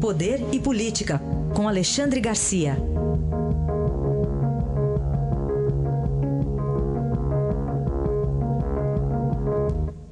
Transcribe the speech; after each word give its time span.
Poder 0.00 0.38
e 0.52 0.60
Política, 0.60 1.20
com 1.56 1.68
Alexandre 1.68 2.20
Garcia. 2.20 2.76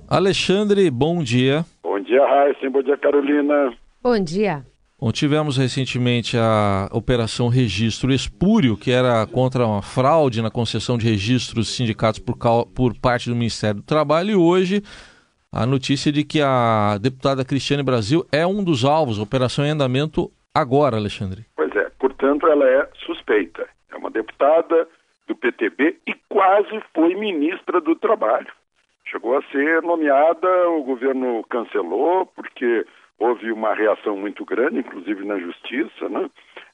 Alexandre, 0.08 0.90
bom 0.90 1.22
dia. 1.22 1.64
Bom 1.84 2.00
dia, 2.00 2.26
Raíssa. 2.26 2.68
Bom 2.68 2.82
dia, 2.82 2.98
Carolina. 2.98 3.72
Bom 4.02 4.18
dia. 4.18 4.66
Bom, 4.98 5.12
tivemos 5.12 5.56
recentemente 5.56 6.36
a 6.36 6.88
Operação 6.90 7.46
Registro 7.46 8.12
Espúrio, 8.12 8.76
que 8.76 8.90
era 8.90 9.24
contra 9.26 9.64
uma 9.64 9.82
fraude 9.82 10.42
na 10.42 10.50
concessão 10.50 10.98
de 10.98 11.08
registros 11.08 11.68
sindicatos 11.68 12.18
por, 12.18 12.36
por 12.74 12.98
parte 12.98 13.28
do 13.28 13.36
Ministério 13.36 13.76
do 13.76 13.86
Trabalho, 13.86 14.30
e 14.32 14.34
hoje 14.34 14.82
a 15.52 15.66
notícia 15.66 16.12
de 16.12 16.24
que 16.24 16.40
a 16.40 16.98
deputada 16.98 17.44
Cristiane 17.44 17.82
Brasil 17.82 18.26
é 18.32 18.46
um 18.46 18.62
dos 18.62 18.84
alvos, 18.84 19.18
operação 19.18 19.64
em 19.64 19.70
andamento 19.70 20.30
agora, 20.54 20.96
Alexandre. 20.96 21.46
Pois 21.54 21.74
é, 21.76 21.90
portanto 21.98 22.46
ela 22.46 22.68
é 22.68 22.88
suspeita. 23.04 23.68
É 23.90 23.96
uma 23.96 24.10
deputada 24.10 24.88
do 25.26 25.34
PTB 25.34 25.98
e 26.06 26.14
quase 26.28 26.80
foi 26.94 27.14
ministra 27.14 27.80
do 27.80 27.96
Trabalho. 27.96 28.52
Chegou 29.04 29.36
a 29.36 29.42
ser 29.52 29.82
nomeada, 29.82 30.68
o 30.70 30.82
governo 30.82 31.44
cancelou, 31.48 32.26
porque 32.26 32.84
houve 33.18 33.52
uma 33.52 33.74
reação 33.74 34.16
muito 34.16 34.44
grande, 34.44 34.80
inclusive 34.80 35.24
na 35.24 35.38
justiça. 35.38 36.08
Né? 36.08 36.28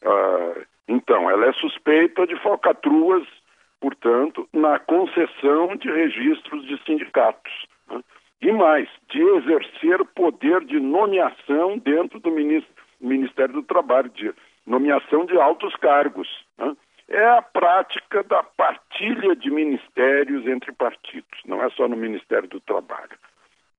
Ah, 0.04 0.54
então, 0.88 1.30
ela 1.30 1.46
é 1.46 1.52
suspeita 1.52 2.26
de 2.26 2.36
falcatruas, 2.42 3.26
portanto, 3.80 4.48
na 4.52 4.78
concessão 4.78 5.76
de 5.76 5.90
registros 5.90 6.66
de 6.66 6.82
sindicatos. 6.84 7.52
E 8.42 8.52
mais, 8.52 8.88
de 9.08 9.22
exercer 9.22 10.04
poder 10.14 10.64
de 10.64 10.78
nomeação 10.80 11.78
dentro 11.78 12.18
do 12.20 12.30
Ministério 13.00 13.54
do 13.54 13.62
Trabalho, 13.62 14.10
de 14.10 14.34
nomeação 14.66 15.24
de 15.24 15.38
altos 15.38 15.74
cargos. 15.76 16.28
Né? 16.58 16.76
é 17.12 17.28
a 17.28 17.42
prática 17.42 18.22
da 18.22 18.42
partilha 18.42 19.36
de 19.36 19.50
ministérios 19.50 20.46
entre 20.46 20.72
partidos, 20.72 21.38
não 21.44 21.62
é 21.62 21.68
só 21.70 21.86
no 21.86 21.96
Ministério 21.96 22.48
do 22.48 22.58
Trabalho, 22.60 23.18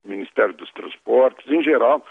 Ministério 0.05 0.53
dos 0.53 0.71
Transportes, 0.71 1.49
em 1.51 1.63
geral, 1.63 2.05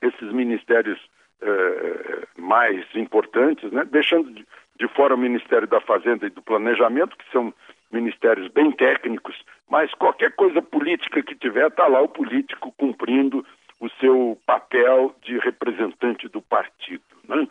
esses 0.00 0.32
ministérios 0.32 0.98
eh, 1.42 2.26
mais 2.38 2.86
importantes, 2.94 3.70
né, 3.70 3.84
deixando 3.84 4.30
de, 4.30 4.46
de 4.78 4.88
fora 4.88 5.14
o 5.14 5.18
Ministério 5.18 5.68
da 5.68 5.80
Fazenda 5.80 6.26
e 6.26 6.30
do 6.30 6.40
Planejamento, 6.40 7.16
que 7.16 7.30
são 7.30 7.52
ministérios 7.94 8.48
bem 8.48 8.72
técnicos, 8.72 9.36
mas 9.70 9.92
qualquer 9.94 10.32
coisa 10.32 10.60
política 10.60 11.22
que 11.22 11.34
tiver, 11.36 11.68
está 11.68 11.86
lá 11.86 12.02
o 12.02 12.08
político 12.08 12.72
cumprindo 12.76 13.46
o 13.80 13.88
seu 14.00 14.38
papel 14.44 15.14
de 15.22 15.38
representante 15.38 16.28
do 16.28 16.42
partido. 16.42 17.02
Né? 17.28 17.46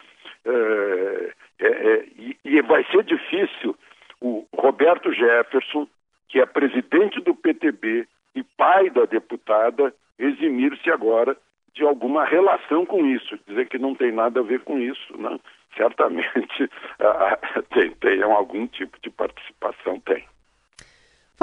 É, 0.45 1.33
é, 1.59 1.67
é, 1.67 2.05
e, 2.17 2.37
e 2.43 2.61
vai 2.61 2.83
ser 2.91 3.03
difícil 3.03 3.75
o 4.19 4.45
Roberto 4.55 5.11
Jefferson, 5.13 5.87
que 6.27 6.39
é 6.39 6.45
presidente 6.45 7.21
do 7.21 7.35
PTB 7.35 8.07
e 8.35 8.43
pai 8.43 8.89
da 8.89 9.05
deputada, 9.05 9.93
eximir-se 10.17 10.89
agora 10.89 11.37
de 11.73 11.83
alguma 11.83 12.23
relação 12.25 12.85
com 12.85 13.05
isso, 13.05 13.37
dizer 13.47 13.67
que 13.67 13.77
não 13.77 13.95
tem 13.95 14.11
nada 14.11 14.39
a 14.39 14.43
ver 14.43 14.61
com 14.61 14.77
isso, 14.79 15.17
não. 15.17 15.39
Certamente 15.75 16.69
tem, 17.73 17.91
tem 17.95 18.21
algum 18.21 18.67
tipo 18.67 18.97
de 19.01 19.09
participação, 19.09 19.99
tem. 20.01 20.23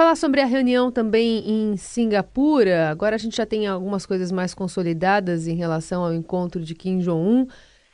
Falar 0.01 0.15
sobre 0.15 0.41
a 0.41 0.45
reunião 0.45 0.91
também 0.91 1.47
em 1.47 1.77
Singapura. 1.77 2.89
Agora 2.89 3.13
a 3.13 3.19
gente 3.19 3.37
já 3.37 3.45
tem 3.45 3.67
algumas 3.67 4.03
coisas 4.03 4.31
mais 4.31 4.51
consolidadas 4.51 5.47
em 5.47 5.55
relação 5.55 6.03
ao 6.03 6.11
encontro 6.11 6.59
de 6.59 6.73
Kim 6.73 6.97
Jong-un 6.97 7.45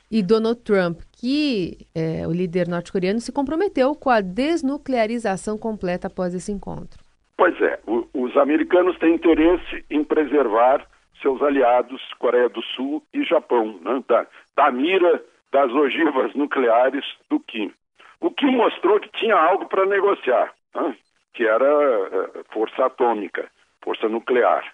e 0.09 0.23
Donald 0.23 0.61
Trump, 0.61 1.01
que 1.11 1.85
é, 1.93 2.25
o 2.25 2.31
líder 2.31 2.69
norte-coreano 2.69 3.19
se 3.19 3.33
comprometeu 3.33 3.93
com 3.93 4.09
a 4.09 4.21
desnuclearização 4.21 5.57
completa 5.57 6.07
após 6.07 6.33
esse 6.33 6.49
encontro. 6.49 6.97
Pois 7.35 7.59
é, 7.59 7.77
o, 7.85 8.07
os 8.13 8.37
americanos 8.37 8.97
têm 8.99 9.15
interesse 9.15 9.83
em 9.91 10.01
preservar 10.01 10.87
seus 11.21 11.41
aliados, 11.41 12.01
Coreia 12.19 12.47
do 12.47 12.63
Sul 12.63 13.03
e 13.13 13.25
Japão, 13.25 13.81
né, 13.81 14.01
da, 14.07 14.25
da 14.55 14.71
mira 14.71 15.21
das 15.51 15.69
ogivas 15.73 16.33
nucleares 16.35 17.03
do 17.29 17.37
Kim. 17.41 17.69
O 18.21 18.31
Kim 18.31 18.55
mostrou 18.55 18.97
que 18.97 19.11
tinha 19.19 19.35
algo 19.35 19.65
para 19.65 19.85
negociar, 19.85 20.53
né, 20.73 20.95
que 21.37 21.45
era 21.45 21.63
uh, 21.63 22.43
força 22.51 22.87
atômica, 22.87 23.47
força 23.83 24.09
nuclear. 24.09 24.65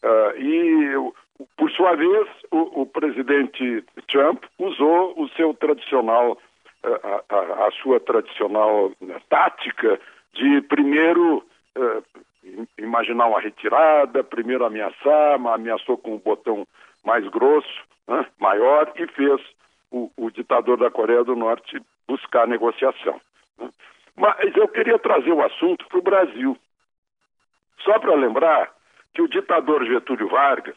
Uh, 0.00 0.40
e 0.40 1.12
por 1.56 1.68
sua 1.72 1.96
vez, 1.96 2.28
o, 2.52 2.82
o, 2.82 2.86
presidente 2.86 3.84
Trump 4.06 4.44
usou 4.56 5.12
o 5.20 5.28
seu 5.30 5.52
tradicional, 5.54 6.38
a, 6.84 7.34
a, 7.34 7.66
a 7.66 7.70
sua 7.82 7.98
tradicional 7.98 8.92
né, 9.00 9.20
tática 9.28 9.98
de 10.34 10.60
primeiro 10.62 11.44
uh, 11.76 12.04
imaginar 12.78 13.26
uma 13.26 13.40
retirada, 13.40 14.22
primeiro 14.22 14.64
ameaçar, 14.64 15.34
ameaçou 15.34 15.98
com 15.98 16.14
um 16.14 16.18
botão 16.18 16.64
mais 17.04 17.26
grosso, 17.26 17.82
né, 18.06 18.24
maior, 18.38 18.92
e 18.94 19.04
fez 19.08 19.40
o, 19.90 20.08
o, 20.16 20.30
ditador 20.30 20.78
da 20.78 20.92
Coreia 20.92 21.24
do 21.24 21.34
Norte 21.34 21.82
buscar 22.06 22.46
negociação. 22.46 23.20
Né. 23.58 23.68
Mas 24.16 24.56
eu 24.56 24.68
queria 24.68 24.98
trazer 24.98 25.32
o 25.32 25.44
assunto 25.44 25.86
para 25.88 25.98
o 25.98 26.02
Brasil. 26.02 26.56
Só 27.82 27.98
para 27.98 28.14
lembrar 28.14 28.70
que 29.12 29.22
o 29.22 29.28
ditador 29.28 29.84
Getúlio 29.84 30.28
Vargas, 30.28 30.76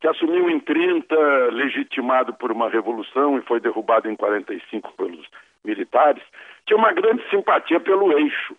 que 0.00 0.08
assumiu 0.08 0.50
em 0.50 0.58
30, 0.58 1.14
legitimado 1.52 2.34
por 2.34 2.50
uma 2.50 2.68
revolução 2.68 3.38
e 3.38 3.42
foi 3.42 3.60
derrubado 3.60 4.10
em 4.10 4.16
45 4.16 4.92
pelos 4.94 5.26
militares, 5.64 6.22
tinha 6.66 6.76
uma 6.76 6.92
grande 6.92 7.22
simpatia 7.30 7.78
pelo 7.80 8.16
eixo, 8.18 8.56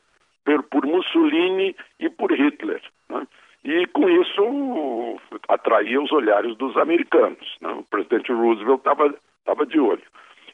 por, 0.70 0.86
Mussolini 0.86 1.76
e 2.00 2.10
por 2.10 2.32
Hitler. 2.32 2.82
Né? 3.10 3.28
E 3.64 3.86
com 3.88 4.10
isso 4.10 5.20
atraía 5.48 6.02
os 6.02 6.12
olhares 6.12 6.56
dos 6.58 6.76
americanos. 6.78 7.58
Né? 7.62 7.70
O 7.72 7.84
presidente 7.84 8.32
Roosevelt 8.32 8.80
estava 8.80 9.66
de 9.66 9.80
olho. 9.80 10.04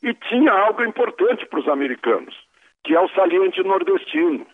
E 0.02 0.14
tinha 0.14 0.52
algo 0.52 0.84
importante 0.84 1.46
para 1.46 1.60
os 1.60 1.68
americanos, 1.68 2.36
que 2.84 2.96
é 2.96 3.00
o 3.00 3.10
saliente 3.10 3.62
nordestino 3.64 4.46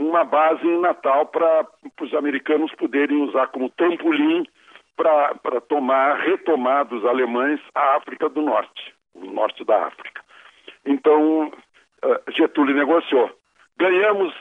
uma 0.00 0.24
base 0.24 0.66
em 0.66 0.80
Natal 0.80 1.26
para 1.26 1.66
os 2.00 2.14
americanos 2.14 2.72
poderem 2.74 3.22
usar 3.22 3.48
como 3.48 3.70
trampolim 3.70 4.46
para 4.96 5.60
tomar, 5.62 6.18
retomar 6.20 6.84
dos 6.86 7.04
alemães 7.04 7.60
a 7.74 7.96
África 7.96 8.28
do 8.28 8.42
Norte, 8.42 8.94
o 9.14 9.24
norte 9.26 9.64
da 9.64 9.86
África. 9.86 10.22
Então, 10.84 11.52
eh, 12.02 12.20
Getúlio 12.36 12.74
negociou. 12.74 13.30
Ganhamos 13.78 14.34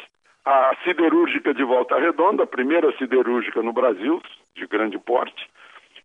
a 0.46 0.76
siderúrgica 0.84 1.54
de 1.54 1.64
Volta 1.64 1.98
Redonda, 1.98 2.44
a 2.44 2.48
primeira 2.48 2.92
siderúrgica 2.98 3.62
no 3.62 3.72
Brasil, 3.72 4.22
de 4.56 4.68
grande 4.68 4.98
porte, 4.98 5.50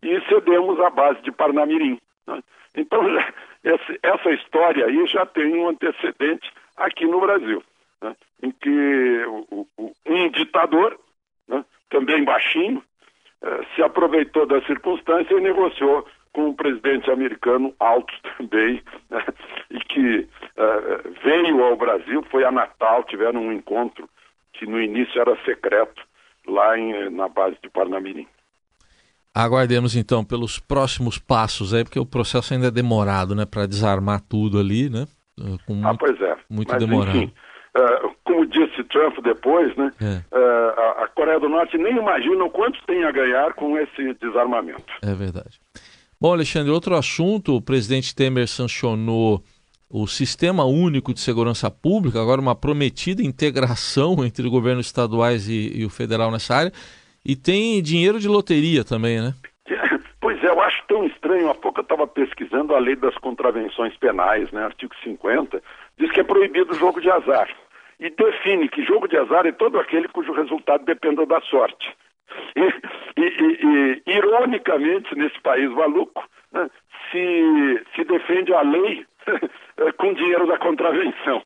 e 0.03 0.21
cedemos 0.29 0.79
a 0.81 0.91
base 0.91 1.21
de 1.23 1.33
Parnamirim. 1.33 1.99
Né? 2.27 2.41
Então, 2.77 3.03
essa 4.03 4.31
história 4.31 4.87
aí 4.87 5.07
já 5.07 5.27
tem 5.27 5.57
um 5.57 5.69
antecedente 5.69 6.49
aqui 6.85 7.07
no 7.07 7.21
Brasil, 7.21 7.63
né? 8.03 8.17
em 8.43 8.51
que 8.51 9.25
um 10.07 10.31
ditador, 10.31 10.99
né? 11.49 11.65
também 11.91 12.25
baixinho, 12.25 12.83
eh, 13.43 13.61
se 13.75 13.83
aproveitou 13.83 14.47
da 14.47 14.61
circunstância 14.63 15.35
e 15.35 15.41
negociou 15.41 16.07
com 16.35 16.49
um 16.49 16.55
presidente 16.55 17.11
americano 17.11 17.75
alto 17.79 18.13
também, 18.37 18.83
né, 19.09 19.25
e 19.71 19.79
que 19.79 20.19
uh, 20.19 21.15
veio 21.23 21.63
ao 21.63 21.77
Brasil, 21.77 22.25
foi 22.31 22.45
a 22.45 22.51
Natal, 22.51 23.05
tiveram 23.05 23.41
um 23.41 23.53
encontro 23.53 24.09
que 24.53 24.67
no 24.67 24.81
início 24.81 25.19
era 25.21 25.37
secreto, 25.45 26.03
lá 26.47 26.77
em, 26.79 27.11
na 27.11 27.29
base 27.29 27.57
de 27.63 27.71
Parnamirim. 27.71 28.27
Aguardemos 29.35 29.97
então 29.97 30.25
pelos 30.25 30.59
próximos 30.59 31.19
passos 31.19 31.73
aí, 31.73 31.85
porque 31.85 31.99
o 31.99 32.07
processo 32.07 32.53
ainda 32.55 32.69
é 32.69 32.71
demorado, 32.71 33.35
né, 33.35 33.47
para 33.47 33.67
desarmar 33.67 34.21
tudo 34.21 34.59
ali, 34.59 34.91
né? 34.91 35.07
Com 35.67 35.75
muito, 35.75 35.89
ah, 35.89 35.97
pois 35.99 36.21
é. 36.21 36.37
Muito 36.49 36.73
Mas, 36.73 36.85
demorado. 36.85 37.17
Enfim, 37.17 37.33
uh, 37.77 38.15
como 38.25 38.47
disse 38.47 38.85
Trump 38.85 39.19
depois, 39.23 39.75
né, 39.77 39.91
é. 40.01 40.37
uh, 40.37 40.81
a, 40.81 41.05
a, 41.05 41.09
Coreia 41.09 41.41
do 41.41 41.49
Norte 41.49 41.77
nem 41.77 41.97
imagina 41.97 42.45
o 42.45 42.51
quanto 42.51 42.79
tem 42.87 43.05
a 43.05 43.11
ganhar 43.11 43.53
com 43.55 43.77
esse 43.79 44.15
desarmamento. 44.15 44.93
É 45.03 45.15
verdade. 45.15 45.61
Bom, 46.21 46.33
Alexandre, 46.33 46.71
outro 46.71 46.95
assunto, 46.95 47.57
o 47.57 47.63
presidente 47.63 48.15
Temer 48.15 48.49
sancionou 48.49 49.43
o 49.91 50.07
Sistema 50.07 50.65
Único 50.65 51.13
de 51.13 51.21
Segurança 51.21 51.71
Pública, 51.71 52.21
agora 52.21 52.41
uma 52.41 52.55
prometida 52.55 53.23
integração 53.23 54.17
entre 54.27 54.49
governos 54.49 54.87
estaduais 54.87 55.49
e, 55.49 55.81
e 55.81 55.85
o 55.85 55.91
federal 55.91 56.31
nessa 56.31 56.55
área, 56.55 56.73
e 57.25 57.35
tem 57.35 57.83
dinheiro 57.83 58.21
de 58.21 58.29
loteria 58.29 58.85
também, 58.85 59.21
né? 59.21 59.35
Pois 60.21 60.43
é, 60.43 60.49
eu 60.49 60.59
acho 60.63 60.74
tão 60.87 61.05
estranho. 61.05 61.51
Há 61.51 61.55
pouco 61.55 61.81
eu 61.81 61.83
estava 61.83 62.07
pesquisando 62.07 62.75
a 62.75 62.79
lei 62.79 62.97
das 62.97 63.17
contravenções 63.19 63.97
penais, 63.97 64.51
né, 64.53 64.65
artigo 64.65 64.95
50, 65.03 65.63
diz 65.99 66.11
que 66.11 66.21
é 66.21 66.25
proibido 66.25 66.73
o 66.73 66.77
jogo 66.77 67.01
de 67.01 67.11
azar 67.11 67.49
e 67.99 68.11
define 68.11 68.69
que 68.69 68.85
jogo 68.85 69.09
de 69.09 69.17
azar 69.17 69.47
é 69.47 69.53
todo 69.53 69.79
aquele 69.79 70.09
cujo 70.09 70.33
resultado 70.33 70.85
dependa 70.85 71.25
da 71.27 71.41
sorte. 71.43 71.95
E, 72.57 73.21
e, 73.21 74.03
e, 74.07 74.13
ironicamente, 74.13 75.15
nesse 75.17 75.41
país 75.41 75.71
maluco, 75.71 76.29
né, 76.53 76.69
se, 77.11 77.83
se 77.95 78.05
defende 78.05 78.53
a 78.53 78.63
lei 78.63 79.07
com 79.99 80.13
dinheiro 80.15 80.47
da 80.47 80.59
contravenção. 80.59 81.43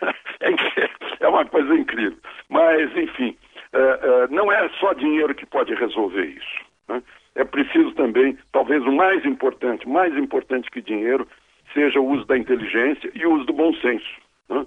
É, 0.42 1.26
é 1.26 1.28
uma 1.28 1.44
coisa 1.44 1.74
incrível. 1.74 2.16
Mas, 2.48 2.96
enfim, 2.96 3.36
é, 3.74 3.78
é, 3.78 4.28
não 4.30 4.50
é 4.50 4.70
só 4.80 4.94
dinheiro 4.94 5.34
que 5.34 5.44
pode 5.44 5.74
resolver 5.74 6.24
isso. 6.24 6.64
Né? 6.88 7.02
É 7.34 7.44
preciso 7.44 7.92
também, 7.92 8.36
talvez 8.52 8.82
o 8.84 8.92
mais 8.92 9.24
importante, 9.24 9.88
mais 9.88 10.16
importante 10.16 10.70
que 10.70 10.82
dinheiro, 10.82 11.26
seja 11.72 12.00
o 12.00 12.06
uso 12.06 12.24
da 12.26 12.36
inteligência 12.36 13.10
e 13.14 13.24
o 13.24 13.34
uso 13.34 13.46
do 13.46 13.52
bom 13.52 13.72
senso. 13.74 14.20
Né? 14.48 14.66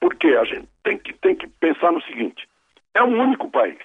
Porque 0.00 0.28
a 0.28 0.44
gente 0.44 0.68
tem 0.82 0.98
que, 0.98 1.12
tem 1.14 1.34
que 1.34 1.48
pensar 1.48 1.92
no 1.92 2.02
seguinte: 2.02 2.48
é 2.94 3.02
um 3.02 3.20
único 3.20 3.50
país 3.50 3.78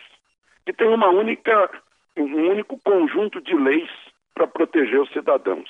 que 0.65 0.73
tem 0.73 0.87
uma 0.87 1.09
única, 1.09 1.69
um 2.15 2.49
único 2.49 2.79
conjunto 2.83 3.41
de 3.41 3.55
leis 3.55 3.89
para 4.35 4.45
proteger 4.45 5.01
os 5.01 5.11
cidadãos 5.11 5.69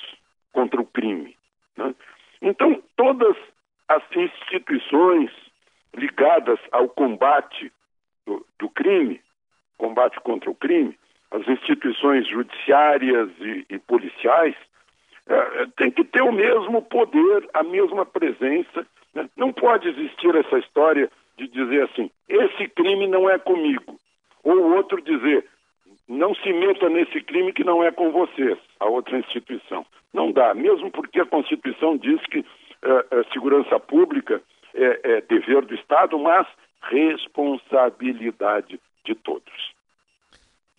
contra 0.52 0.80
o 0.80 0.86
crime. 0.86 1.36
Né? 1.76 1.94
Então, 2.42 2.82
todas 2.96 3.36
as 3.88 4.02
instituições 4.14 5.30
ligadas 5.96 6.58
ao 6.70 6.88
combate 6.88 7.72
do, 8.26 8.46
do 8.58 8.68
crime, 8.68 9.20
combate 9.78 10.20
contra 10.20 10.50
o 10.50 10.54
crime, 10.54 10.96
as 11.30 11.46
instituições 11.48 12.26
judiciárias 12.28 13.30
e, 13.40 13.66
e 13.70 13.78
policiais, 13.78 14.54
é, 15.28 15.34
é 15.34 15.66
tem 15.76 15.90
que 15.90 16.04
ter 16.04 16.22
o 16.22 16.32
mesmo 16.32 16.82
poder, 16.82 17.48
a 17.54 17.62
mesma 17.62 18.04
presença. 18.04 18.86
Né? 19.14 19.28
Não 19.36 19.52
pode 19.52 19.88
existir 19.88 20.34
essa 20.34 20.58
história 20.58 21.10
de 21.38 21.48
dizer 21.48 21.84
assim: 21.84 22.10
esse 22.28 22.68
crime 22.68 23.06
não 23.06 23.28
é 23.28 23.38
comigo. 23.38 23.96
Ou 24.42 24.74
outro 24.74 25.00
dizer: 25.02 25.46
não 26.08 26.34
se 26.34 26.52
meta 26.52 26.88
nesse 26.88 27.20
crime 27.20 27.52
que 27.52 27.64
não 27.64 27.82
é 27.84 27.92
com 27.92 28.10
vocês, 28.10 28.58
a 28.80 28.86
outra 28.86 29.18
instituição. 29.18 29.86
Não 30.12 30.32
dá, 30.32 30.52
mesmo 30.54 30.90
porque 30.90 31.20
a 31.20 31.26
Constituição 31.26 31.96
diz 31.96 32.20
que 32.26 32.40
uh, 32.40 33.32
segurança 33.32 33.78
pública 33.78 34.42
é, 34.74 35.00
é 35.04 35.20
dever 35.20 35.64
do 35.64 35.74
Estado, 35.74 36.18
mas 36.18 36.46
responsabilidade 36.82 38.80
de 39.04 39.14
todos. 39.14 39.72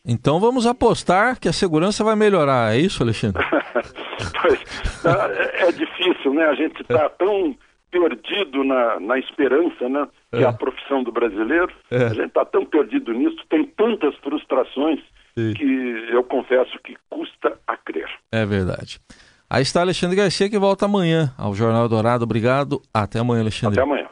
Então 0.06 0.39
vamos 0.39 0.65
apostar 0.65 1.39
que 1.39 1.48
a 1.48 1.53
segurança 1.53 2.03
vai 2.03 2.15
melhorar, 2.15 2.75
é 2.75 2.80
isso, 2.80 3.03
Alexandre? 3.03 3.44
pois, 4.42 4.59
é, 5.06 5.68
é 5.68 5.71
difícil, 5.71 6.33
né? 6.33 6.45
A 6.45 6.56
gente 6.56 6.81
está 6.81 7.07
tão 7.09 7.56
perdido 7.92 8.63
na, 8.63 9.00
na 9.00 9.19
esperança, 9.19 9.88
né? 9.89 10.07
Que 10.31 10.38
é. 10.38 10.44
é 10.44 10.45
a 10.45 10.53
profissão 10.53 11.03
do 11.03 11.12
brasileiro. 11.12 11.71
É. 11.92 12.06
A 12.06 12.09
gente 12.09 12.27
está 12.27 12.45
tão 12.45 12.65
perdido 12.65 13.13
nisso, 13.13 13.38
tem 13.50 13.65
tantas 13.65 14.15
frustrações 14.18 15.00
Sim. 15.38 15.53
que 15.53 16.07
eu 16.09 16.24
confesso 16.24 16.80
que 16.83 16.95
custa 17.09 17.57
a 17.68 17.77
crer. 17.77 18.09
É 18.31 18.45
verdade. 18.45 19.00
Aí 19.50 19.62
está 19.62 19.81
Alexandre 19.81 20.15
Garcia 20.15 20.50
que 20.50 20.57
volta 20.57 20.86
amanhã 20.86 21.33
ao 21.38 21.53
Jornal 21.53 21.89
Dourado. 21.89 22.24
Obrigado. 22.24 22.81
Até 22.94 23.19
amanhã, 23.19 23.42
Alexandre. 23.42 23.80
Até 23.80 23.89
amanhã. 23.89 24.07